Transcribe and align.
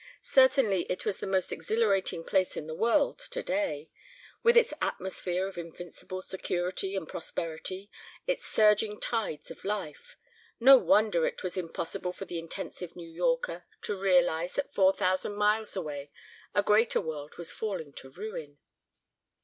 Certainly 0.31 0.87
it 0.89 1.05
was 1.05 1.19
the 1.19 1.27
most 1.27 1.51
exhilarating 1.53 2.23
place 2.23 2.57
in 2.57 2.65
the 2.65 2.73
world 2.73 3.19
today, 3.19 3.91
with 4.41 4.57
its 4.57 4.73
atmosphere 4.81 5.45
of 5.45 5.59
invincible 5.59 6.23
security 6.23 6.95
and 6.95 7.07
prosperity, 7.07 7.87
its 8.25 8.43
surging 8.43 8.99
tides 8.99 9.51
of 9.51 9.63
life. 9.63 10.17
No 10.59 10.75
wonder 10.79 11.27
it 11.27 11.43
was 11.43 11.55
impossible 11.55 12.13
for 12.13 12.25
the 12.25 12.39
intensive 12.39 12.95
New 12.95 13.11
Yorker 13.11 13.65
to 13.83 13.95
realize 13.95 14.55
that 14.55 14.73
four 14.73 14.91
thousand 14.91 15.35
miles 15.35 15.75
away 15.75 16.09
a 16.55 16.63
greater 16.63 16.99
world 16.99 17.37
was 17.37 17.51
falling 17.51 17.93
to 17.93 18.09
ruin. 18.09 18.57